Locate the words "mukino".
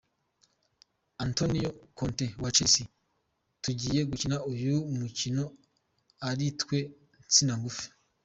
4.99-5.43